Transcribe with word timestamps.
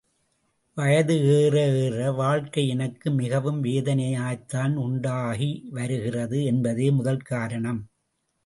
வயத 0.77 1.13
ஏற 1.33 1.55
ஏற 1.81 2.11
வாழ்க்கை 2.11 2.67
எனக்கு 2.67 3.11
மிகவும் 3.11 3.63
வேதனையைத்தான் 3.63 4.75
உண்டாக்கி 4.77 5.51
வருகிறது 5.69 6.43
என்பதே 6.45 6.91
முதல் 6.91 7.23
காரணம். 7.27 7.81